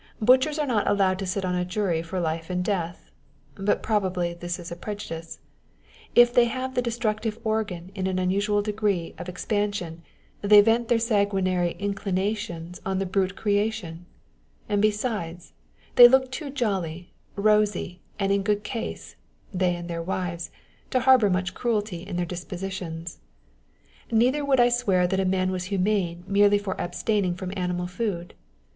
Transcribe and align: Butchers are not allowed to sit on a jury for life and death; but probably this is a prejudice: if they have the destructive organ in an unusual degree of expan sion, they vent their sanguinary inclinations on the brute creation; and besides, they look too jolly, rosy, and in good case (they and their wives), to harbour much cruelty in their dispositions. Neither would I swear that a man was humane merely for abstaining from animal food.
Butchers 0.19 0.57
are 0.57 0.65
not 0.65 0.87
allowed 0.87 1.19
to 1.19 1.27
sit 1.27 1.45
on 1.45 1.53
a 1.53 1.63
jury 1.63 2.01
for 2.01 2.19
life 2.19 2.49
and 2.49 2.65
death; 2.65 3.11
but 3.53 3.83
probably 3.83 4.33
this 4.33 4.57
is 4.57 4.71
a 4.71 4.75
prejudice: 4.75 5.37
if 6.15 6.33
they 6.33 6.45
have 6.45 6.73
the 6.73 6.81
destructive 6.81 7.37
organ 7.43 7.91
in 7.93 8.07
an 8.07 8.17
unusual 8.17 8.63
degree 8.63 9.13
of 9.19 9.27
expan 9.27 9.71
sion, 9.75 10.01
they 10.41 10.59
vent 10.59 10.87
their 10.87 10.97
sanguinary 10.97 11.73
inclinations 11.77 12.81
on 12.83 12.97
the 12.97 13.05
brute 13.05 13.35
creation; 13.35 14.07
and 14.67 14.81
besides, 14.81 15.53
they 15.97 16.07
look 16.07 16.31
too 16.31 16.49
jolly, 16.49 17.13
rosy, 17.35 18.01
and 18.17 18.31
in 18.31 18.41
good 18.41 18.63
case 18.63 19.15
(they 19.53 19.75
and 19.75 19.87
their 19.87 20.01
wives), 20.01 20.49
to 20.89 21.01
harbour 21.01 21.29
much 21.29 21.53
cruelty 21.53 22.01
in 22.01 22.15
their 22.15 22.25
dispositions. 22.25 23.19
Neither 24.09 24.43
would 24.43 24.59
I 24.59 24.69
swear 24.69 25.05
that 25.05 25.19
a 25.19 25.25
man 25.25 25.51
was 25.51 25.65
humane 25.65 26.23
merely 26.25 26.57
for 26.57 26.73
abstaining 26.81 27.35
from 27.35 27.53
animal 27.55 27.85
food. 27.85 28.33